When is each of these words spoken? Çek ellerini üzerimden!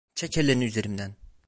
Çek 0.15 0.37
ellerini 0.37 0.65
üzerimden! 0.65 1.15